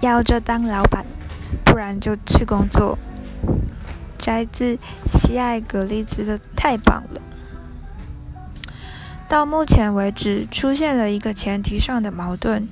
[0.00, 1.04] 要就当老板，
[1.64, 2.98] 不然就去工作。
[4.18, 7.20] 摘自西爱格利兹的太棒了。
[9.28, 12.68] 到目前为止，出现了一个前提上的矛盾：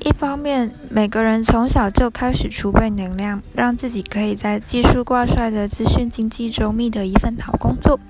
[0.00, 8.00] 一方面，每个人从小就开始储备能量，让自己可以在技术挂帅的资讯经济中觅得一份好工作；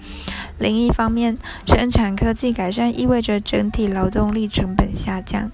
[0.58, 1.36] 另一方面，
[1.66, 5.50] 生产科技改善意味着整体劳动力成本下降，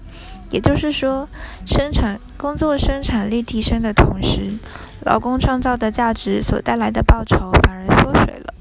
[0.49, 1.27] 也就是说，
[1.65, 4.53] 生产工作生产力提升的同时，
[5.01, 8.53] 劳工创造的价值所带来的报酬反而缩水了。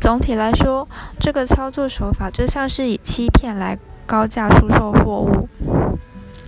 [0.00, 0.88] 总体来说，
[1.18, 5.48] 这个操作手法就像是以欺骗来高价出售货物。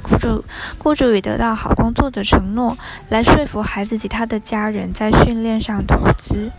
[0.02, 0.44] 雇主
[0.78, 2.78] 雇主以得到好工作的承诺
[3.10, 6.50] 来说服孩子及他的家人在训练上投资，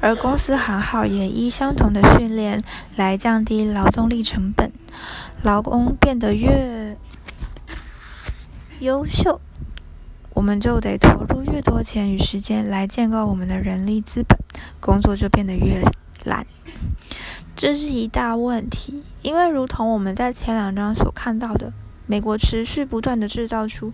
[0.00, 2.62] 而公司行号也依相同的训练
[2.96, 4.70] 来降低劳动力成本，
[5.42, 6.89] 劳工变得越
[8.80, 9.40] 优秀，
[10.34, 14.38] 我们就得投入越多钱与时间来建构我们的人力资本，
[14.80, 15.82] 工作就变得越。
[16.24, 16.46] 懒，
[17.56, 21.72] 这是一大问题，因为如同我们在前两章所看到的，
[22.06, 23.90] 美国持续不断的制造出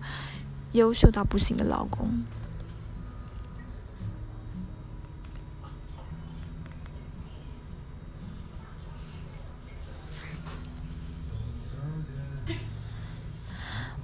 [0.73, 2.09] 优秀到不行的劳工。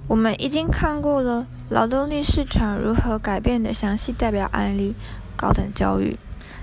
[0.06, 4.94] 我们已经看过了劳动力市场如何改变的详细代表案例——
[5.34, 6.18] 高等教育。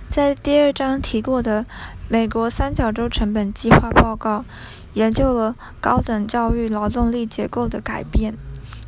[0.09, 1.65] 在第二章提过的
[2.07, 4.45] 美国三角洲成本计划报告，
[4.93, 8.35] 研究了高等教育劳动力结构的改变。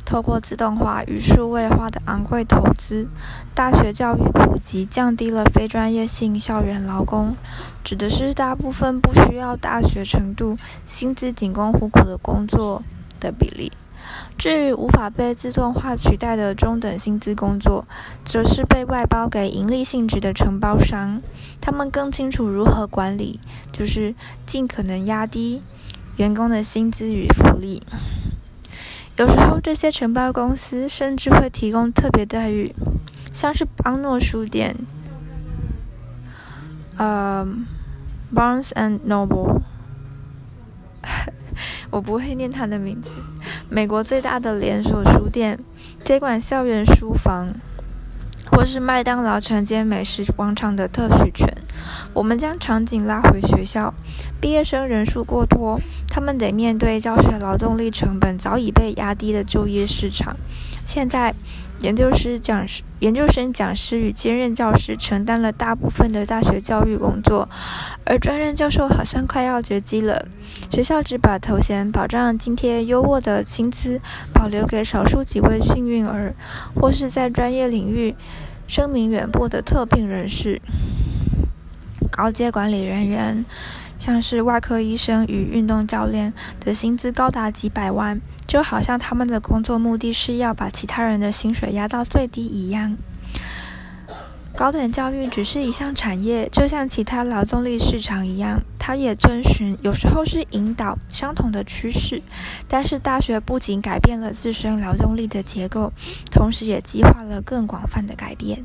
[0.04, 3.08] 透过自动化与数位化的昂贵投资，
[3.54, 7.34] 大学教育普及降低了非专业性校园劳工，
[7.82, 12.82] 指的是大部分不需要大学程度、薪资仅供糊口的工作
[13.18, 13.72] 的比例。
[14.36, 17.86] 至于无法被自动化取代的中等薪资工作，
[18.24, 21.20] 则是被外包给盈利性质的承包商，
[21.60, 23.40] 他们更清楚如何管理，
[23.72, 24.14] 就是
[24.46, 25.62] 尽可能压低
[26.16, 27.82] 员工的薪资与福利。
[29.16, 32.74] 有时候，这些承包公司甚至会提供特别待遇，
[33.32, 34.74] 像是邦诺书店，
[36.96, 37.46] 呃
[38.34, 39.60] ，Barnes and Noble。
[41.90, 43.10] 我不会念他的名字。
[43.74, 45.58] 美国最大的连锁书店，
[46.04, 47.48] 接管校园书房，
[48.52, 51.52] 或是麦当劳承接美食广场的特许权。
[52.12, 53.92] 我们将场景拉回学校，
[54.40, 60.36] 毕业生人数过多，他们得面对教学劳动力成本早已被压低的就业市场。
[60.86, 61.34] 现在。
[61.80, 67.46] 研究师讲师、研究生讲师与兼任教师承担了大部分的大学教育工作，
[68.06, 70.26] 而专任教授好像快要绝迹了。
[70.70, 74.00] 学校只把头衔、保障津贴、优渥的薪资
[74.32, 76.34] 保留给少数几位幸运儿，
[76.74, 78.14] 或是在专业领域
[78.66, 80.62] 声名远播的特聘人士。
[82.16, 83.44] 高阶管理人员，
[83.98, 88.20] 像是外科医生与运动教练的薪资高达几百万。
[88.46, 92.96] 就好像他们的工作目的是要把其他人的薪水压到最低一样。
[94.54, 102.22] 高等教育只是一项产业，就像其他劳动力市场一样，它也遵循，有时候是引导相同的趋势。
[102.68, 105.92] 但是大学不仅改变了自身劳动力的结构，
[106.30, 108.62] 同时也激化了更广泛的改变。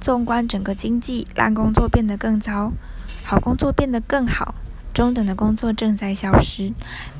[0.00, 2.72] 纵观整个经济，烂工作变得更糟，
[3.24, 4.54] 好工作变得更好。
[4.94, 6.72] 中等的工作正在消失。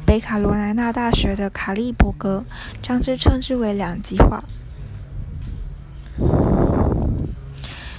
[0.07, 2.45] 北卡罗来纳大学的卡利伯格
[2.83, 4.45] 将之称之为“两极化”。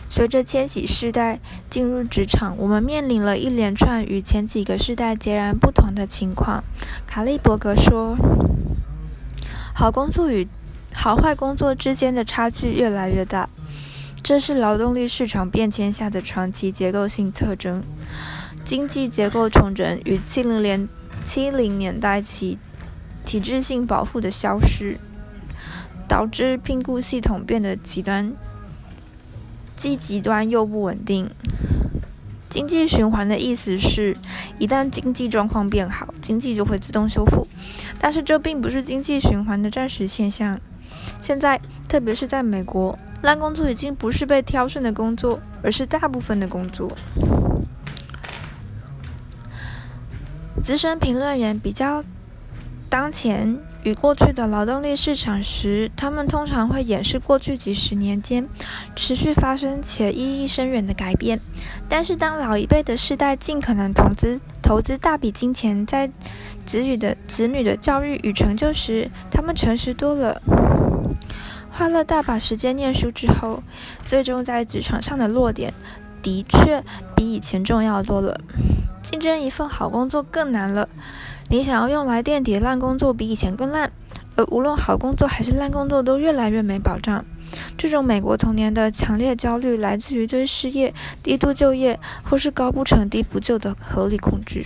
[0.10, 1.40] 随着千禧世代
[1.70, 6.64] 进入职场，我们面临了一连串与前几个世代截然不同的情况。
[7.06, 8.18] 卡利伯格说
[9.76, 10.48] ：“好工作与
[10.92, 13.48] 好坏工作之间的差距越来越大，
[14.24, 17.84] 这是劳动力市场变迁下的长期结构性特征。”
[18.66, 20.90] 经济结构重整与七零年
[21.24, 22.58] 七零年代起
[23.24, 24.98] 体制性保护的消失，
[26.06, 28.34] 导致评估系统变得极端，
[29.78, 31.30] 既极端又不稳定。
[32.50, 34.18] 经济循环的意思是，
[34.60, 37.48] 一旦经济状况变好，经济就会自动修复。
[38.00, 40.60] 但是这并不是经济循环的暂时现象。
[41.22, 46.92] 现在，特别是在美国，烂工作已经不是被挑选的工作，而是大部分的工作。
[50.62, 52.04] 资深评论员比较
[52.90, 58.48] 当前与过去的劳动力市场时，他们通常会演示过去几十年间
[58.96, 61.40] 持续发生且意义深远的改变。
[61.88, 66.10] 但是，当老一辈的世代尽可能投资投资大笔金钱在
[66.66, 70.42] 子女的子女的教育与成就时，他们诚实多了。
[71.78, 73.62] 花了大把时间念书之后，
[74.04, 75.72] 最终在职场上的落点，
[76.24, 76.84] 的确
[77.16, 78.36] 比以前重要多了。
[79.04, 80.90] 竞争一份好工作更难了，
[81.50, 83.92] 你想要用来垫底烂工作比以前更烂，
[84.36, 87.24] 而无论好工作还是烂工作都越来越没保障。
[87.78, 90.92] 这种美国童年的强烈焦虑，来自于对失业、
[91.22, 94.66] 低度就业或是高不成低不就的合理恐惧。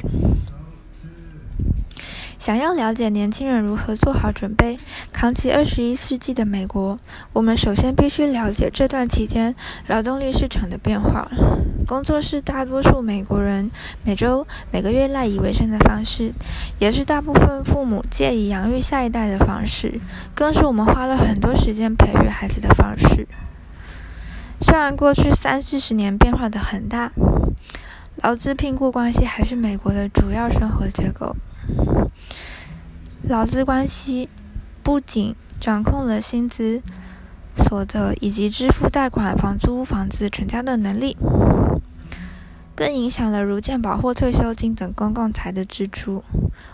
[2.42, 4.76] 想要了解年轻人如何做好准备，
[5.14, 6.98] 扛起二十一世纪的美国，
[7.34, 9.54] 我们首先必须了解这段期间
[9.86, 11.30] 劳动力市场的变化。
[11.86, 13.70] 工作是大多数美国人
[14.04, 16.34] 每周、每个月赖以为生的方式，
[16.80, 20.02] 也是大部分父母借以养育下一代的方式，
[20.34, 23.28] 更是我们花了很多时间培育孩子的方式。
[24.60, 27.12] 虽然过去三四十年变化的很大，
[28.16, 31.36] 劳资聘雇关系还是美国的主要生活结构。
[33.32, 34.28] 劳资关系
[34.84, 36.82] 不仅掌控了薪资、
[37.56, 41.16] 所得以及支付贷款、房租、房子成家的能力，
[42.76, 46.22] 更影响了如健保或退休金等公共财的支出。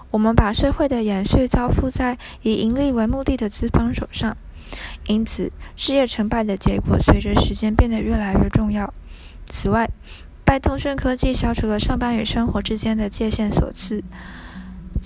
[0.10, 4.36] 我们把社会的延续交付在以盈利为目的的资方手上，
[5.06, 8.92] 因此事业成败的结果随着时间变得越来越重要。
[9.46, 9.88] 此外，
[10.44, 14.04] 拜通讯科技消除了上班与生活之间的界限所赐。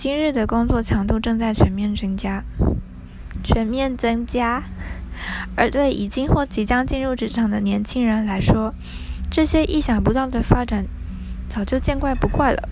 [0.02, 2.42] 今日的工作强度正在全面增加，
[3.44, 4.64] 全面增加。
[5.54, 8.74] 而对已经或即将进入职场的年轻人来说，
[9.30, 10.86] 这些意想不到的发展
[11.48, 12.68] 早就见怪不怪了。